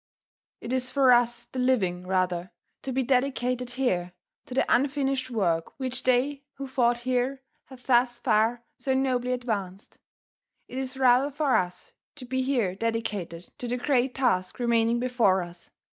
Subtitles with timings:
[0.61, 2.49] It is for us the living, rather,
[2.81, 4.13] to be dedicated here
[4.47, 9.99] to the unfinished work which they who fought here have thus far so nobly advanced.
[10.67, 15.43] It is rather for us to be here dedicated to the great task remaining before
[15.43, 15.69] us.